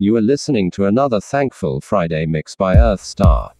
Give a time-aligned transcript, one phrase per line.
[0.00, 3.50] You are listening to another Thankful Friday mix by Earthstar.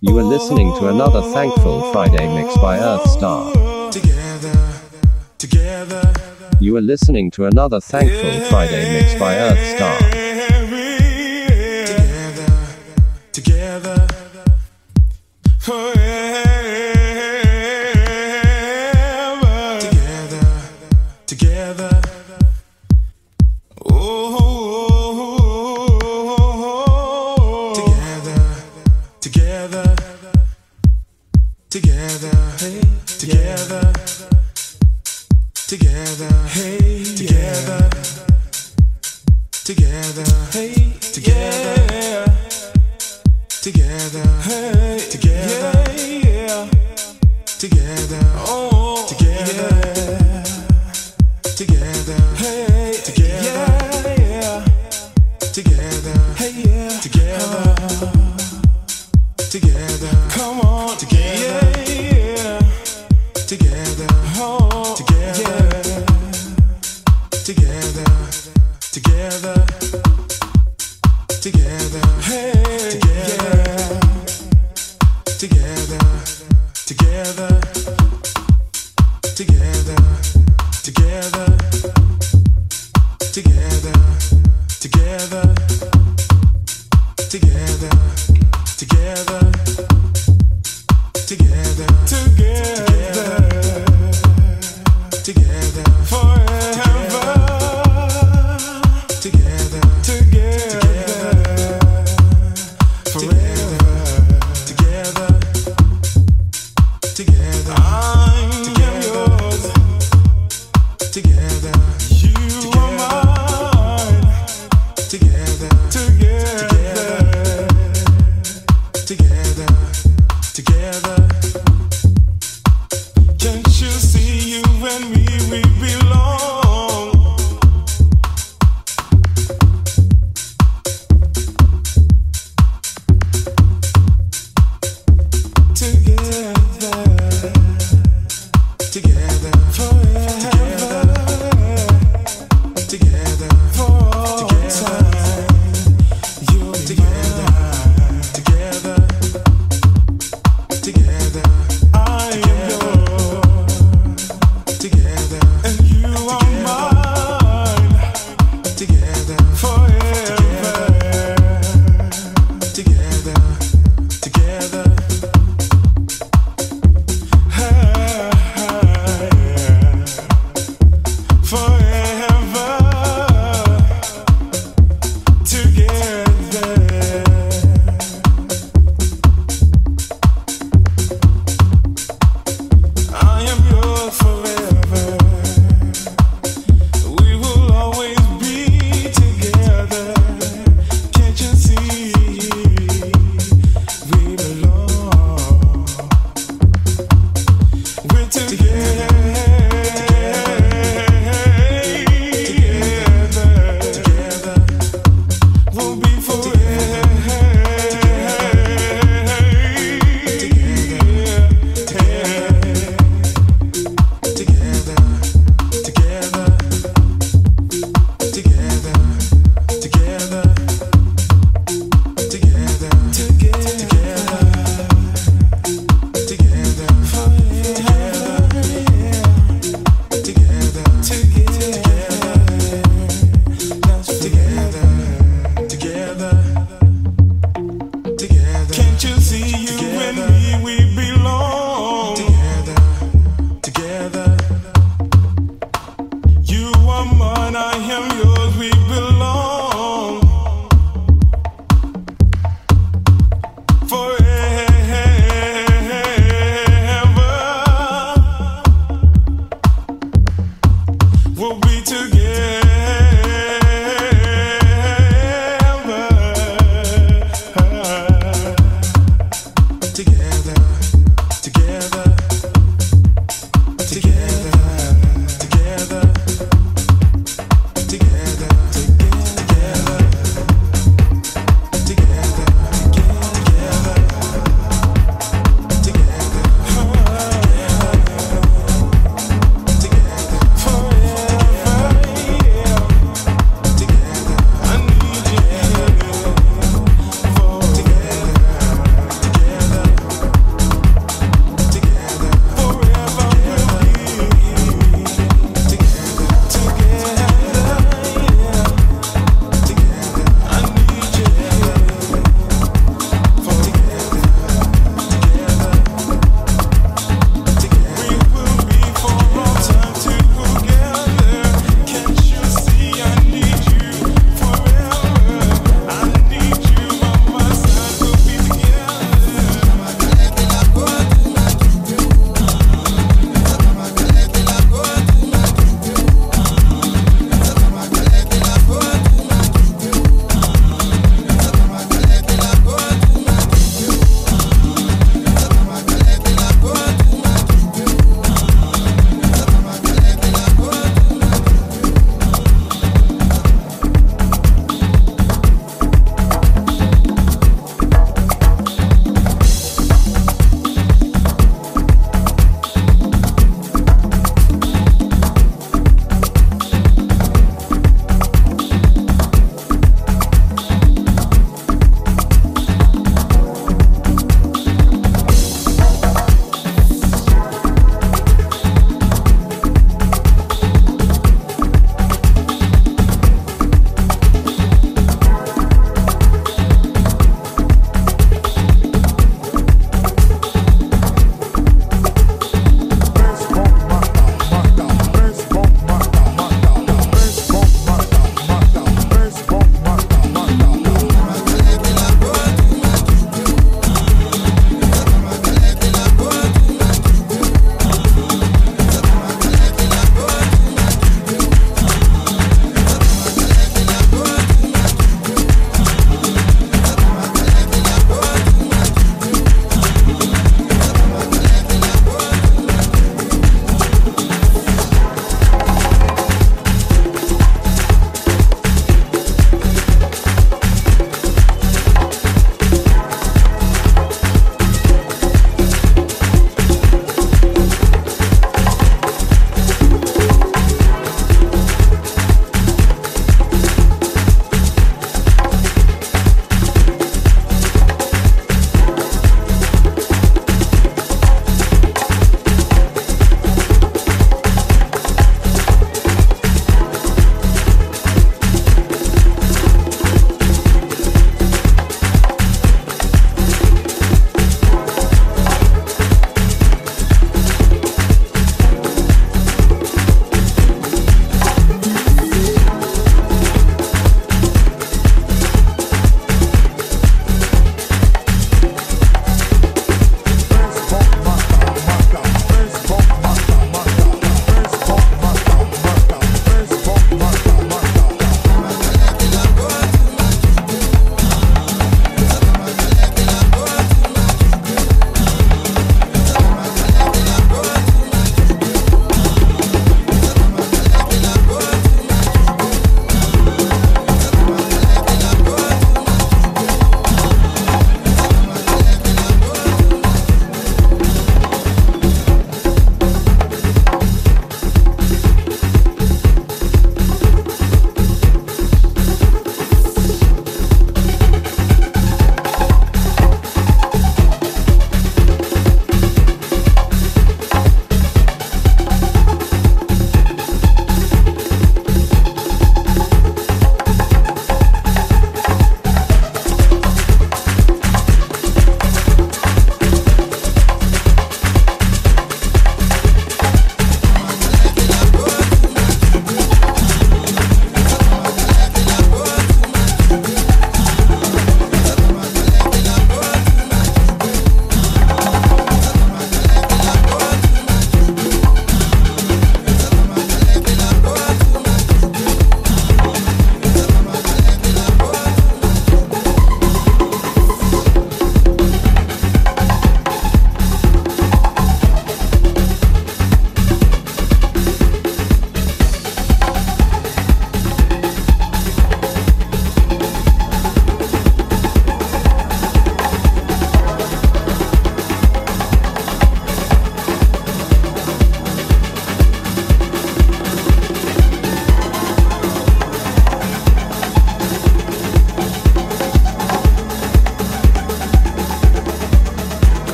[0.00, 3.90] You are listening to another Thankful Friday mix by Earthstar.
[3.90, 4.80] Together,
[5.36, 6.12] together.
[6.60, 10.23] You are listening to another Thankful Friday mix by Earthstar.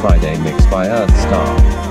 [0.00, 1.89] Friday mix by Earthstar.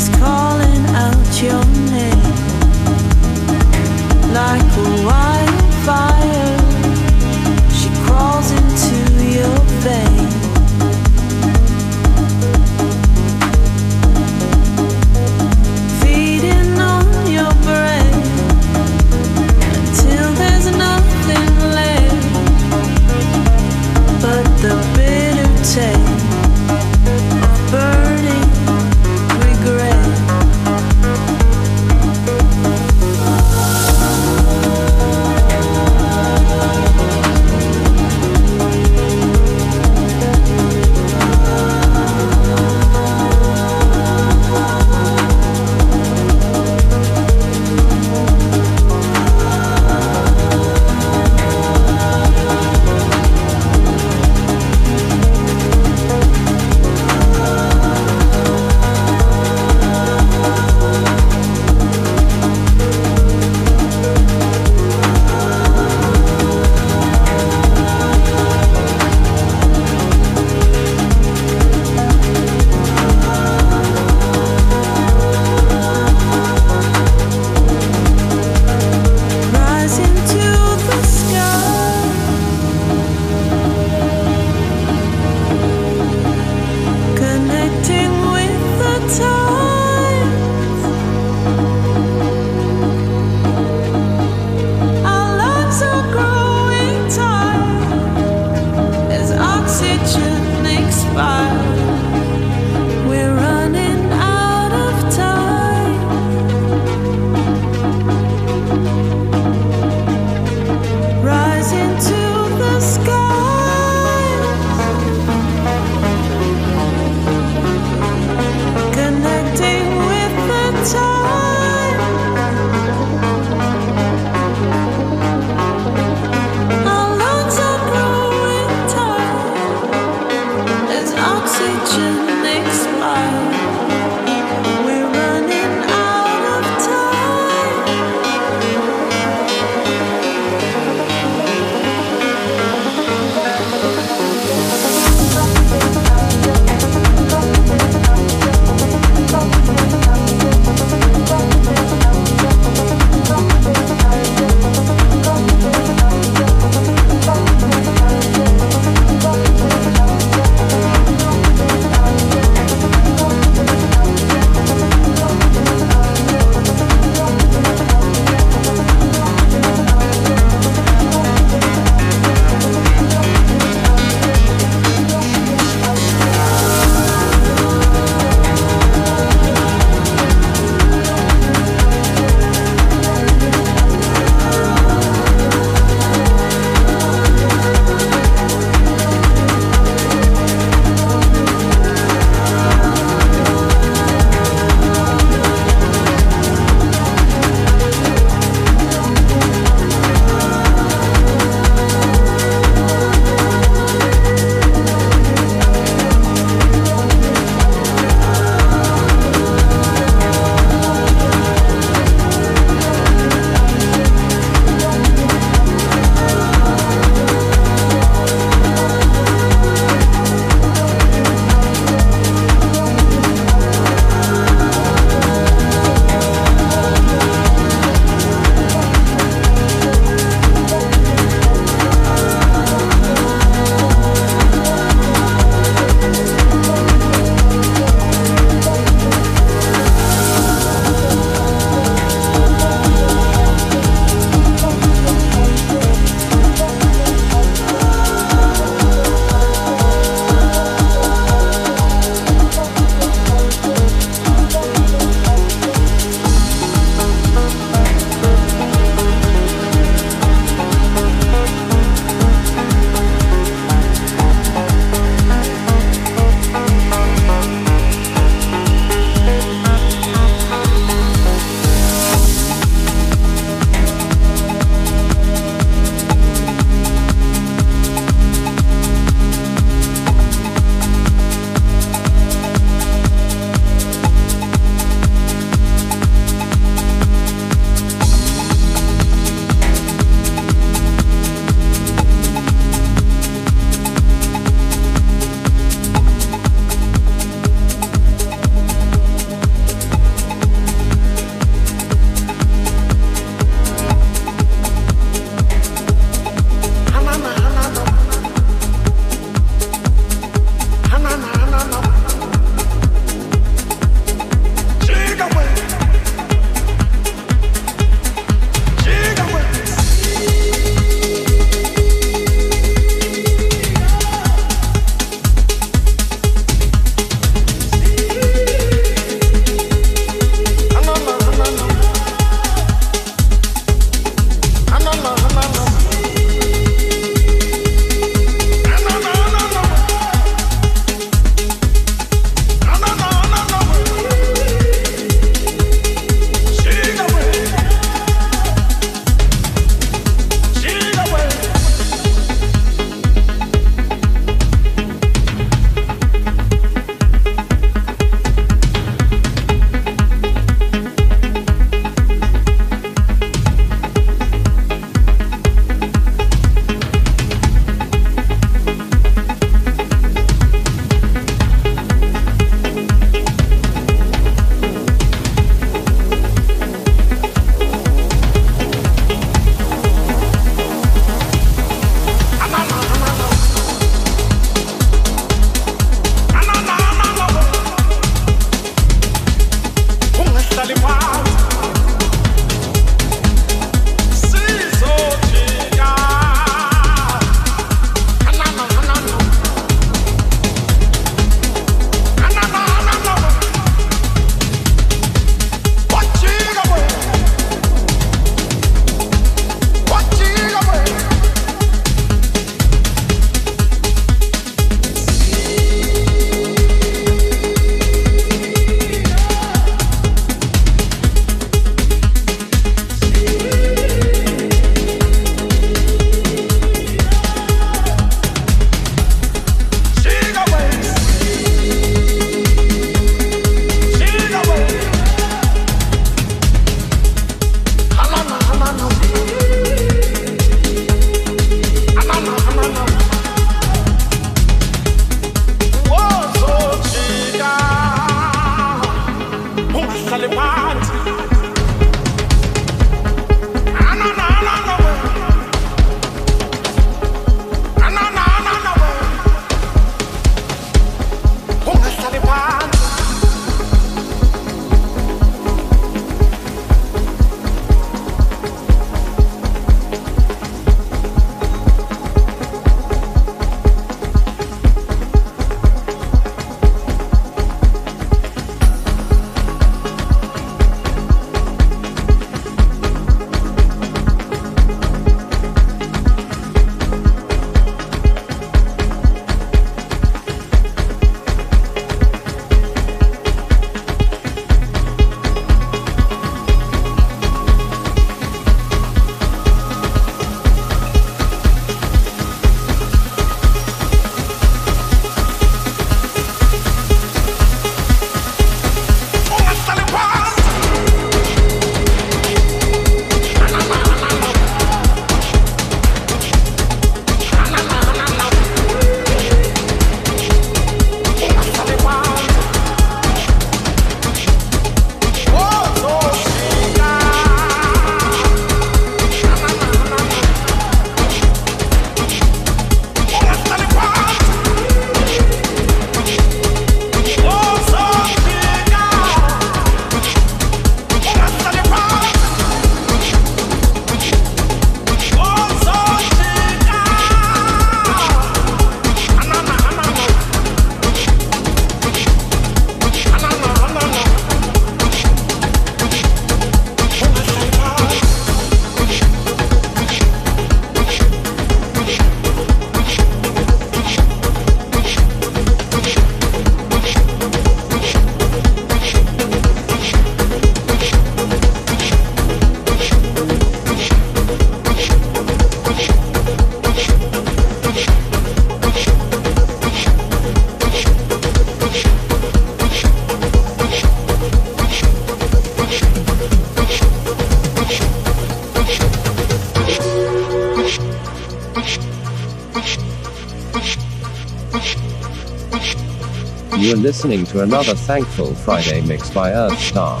[596.82, 600.00] Listening to another Thankful Friday mix by Earthstar.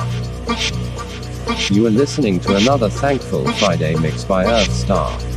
[1.70, 5.31] You are listening to another Thankful Friday mix by Earth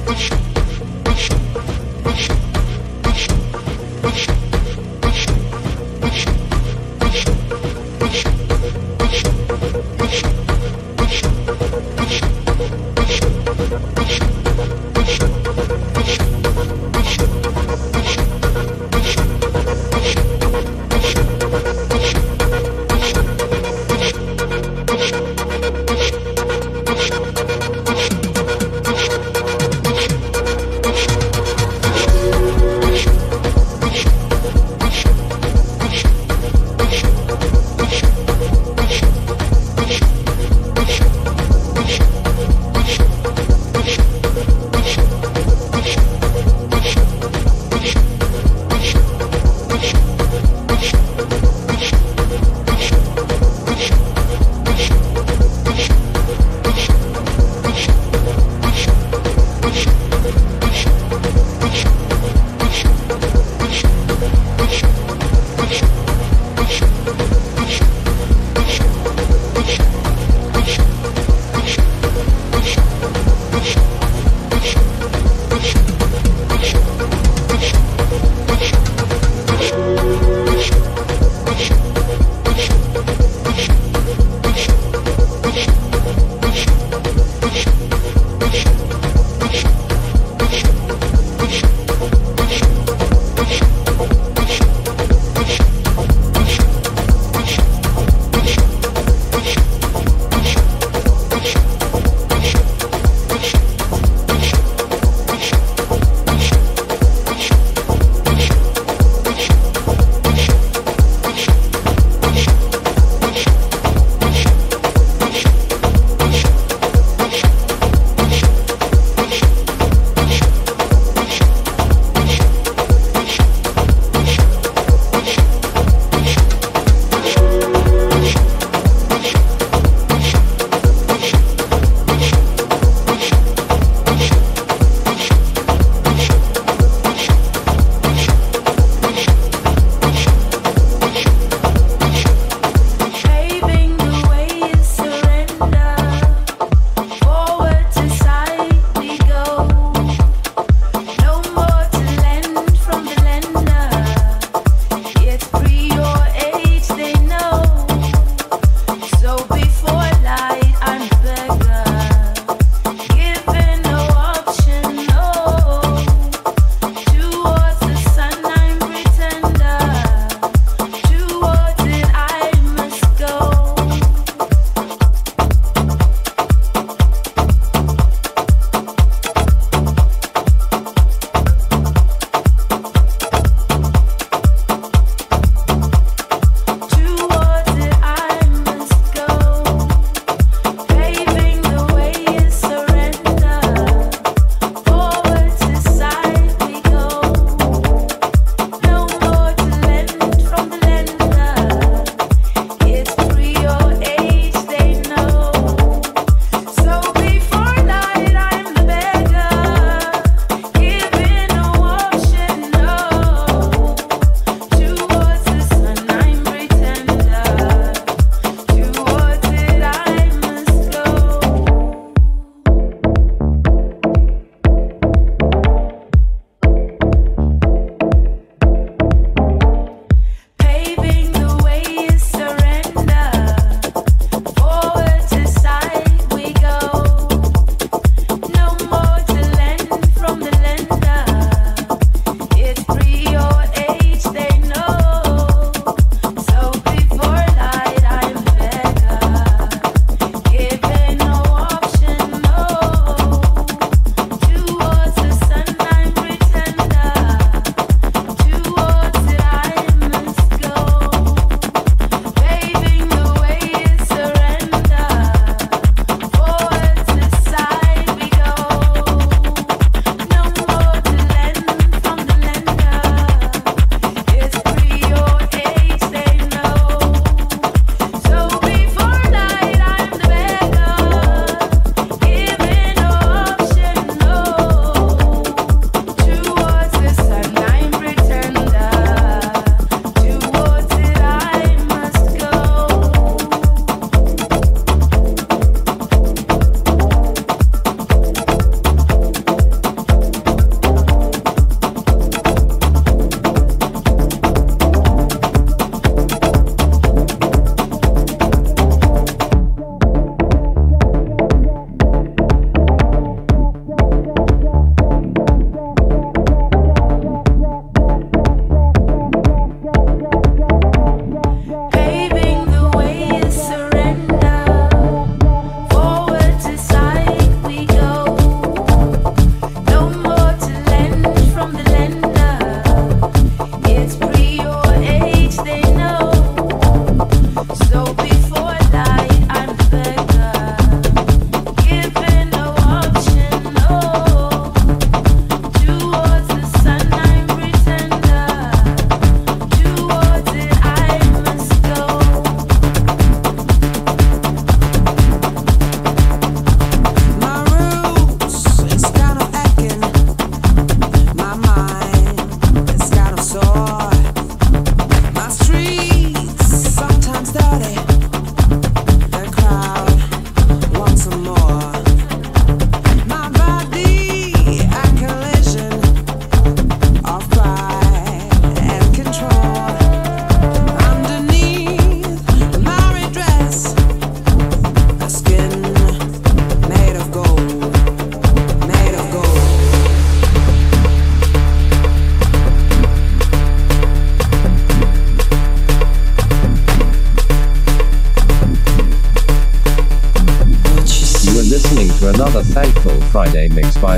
[403.75, 404.17] mixed by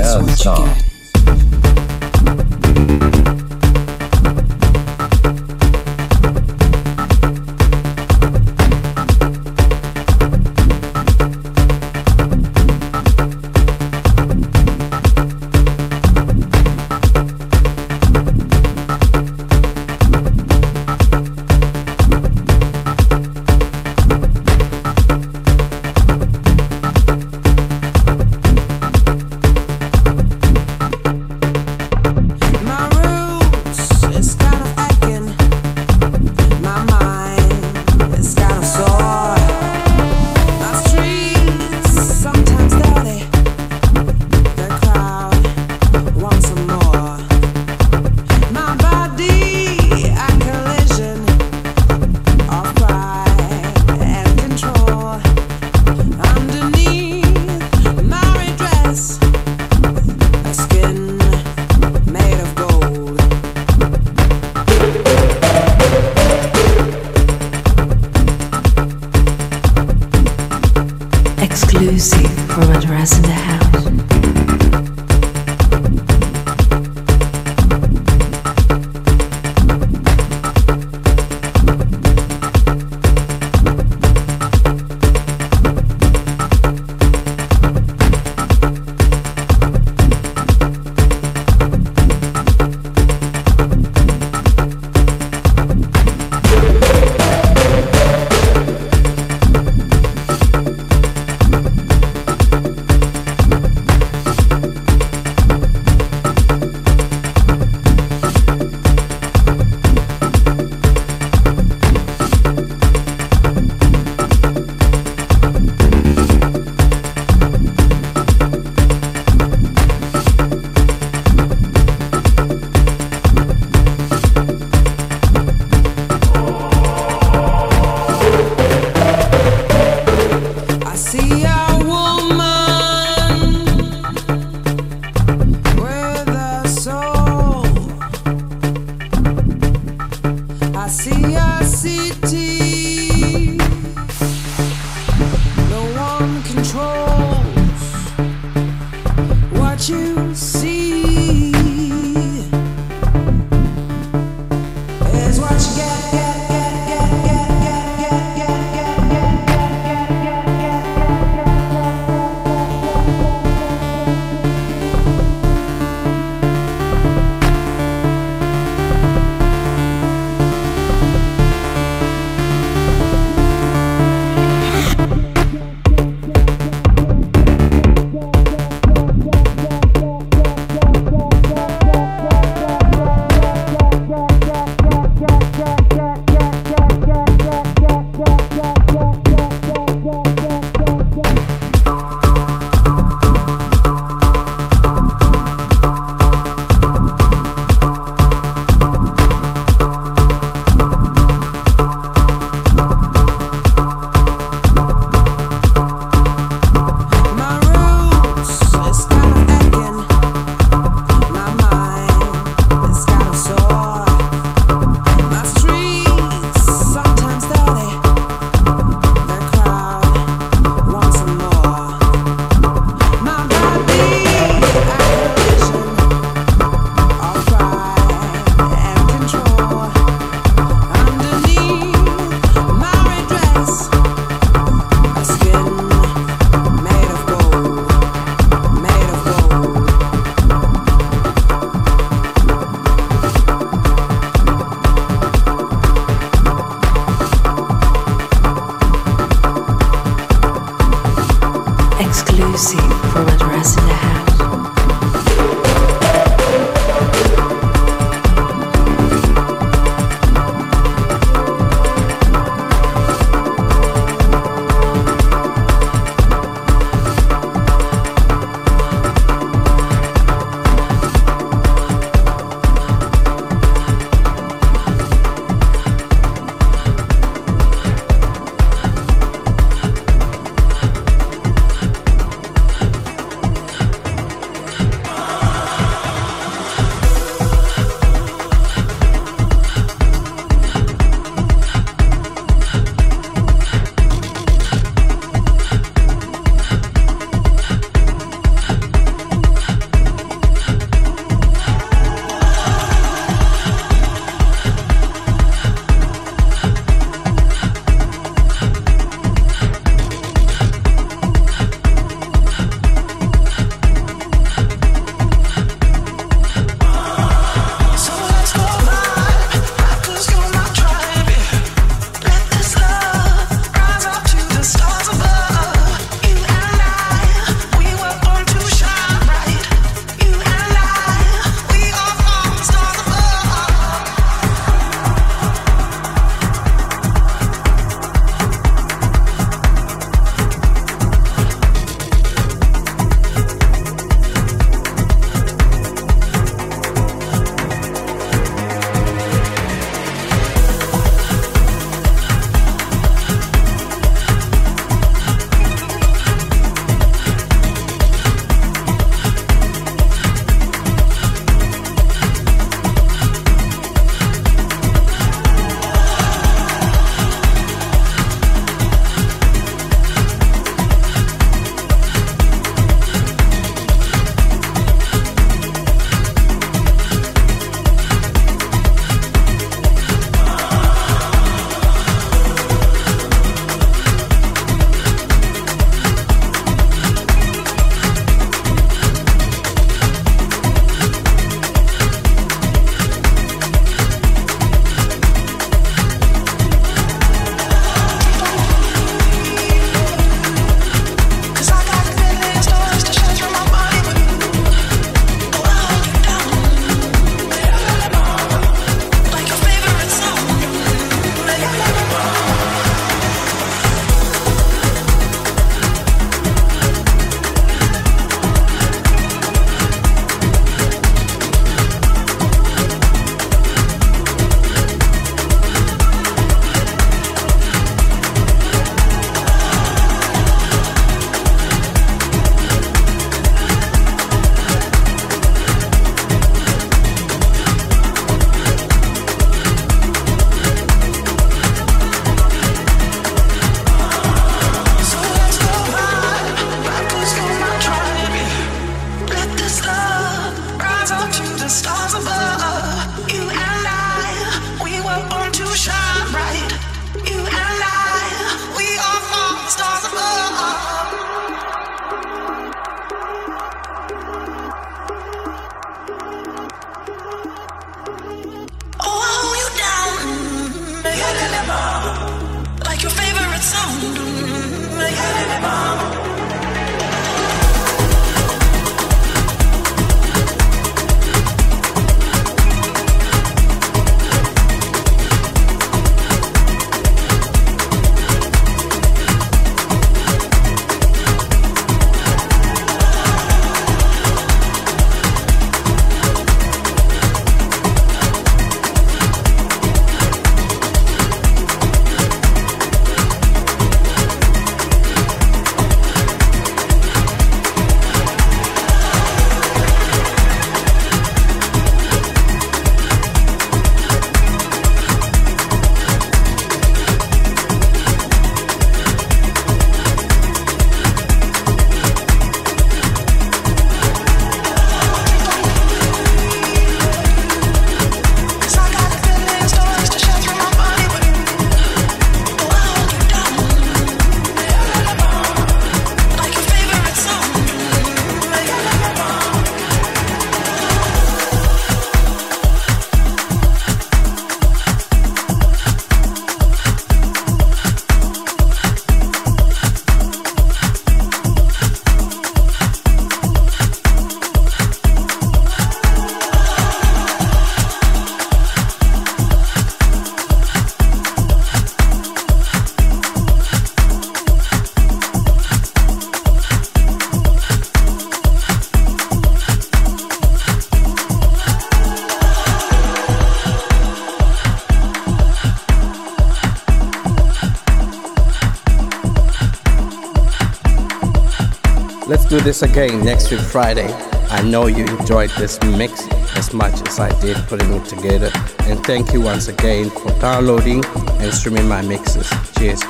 [582.68, 584.12] this again next week, Friday.
[584.50, 588.50] I know you enjoyed this mix as much as I did putting it together.
[588.80, 591.02] And thank you once again for downloading
[591.40, 592.46] and streaming my mixes.
[592.76, 593.02] Cheers.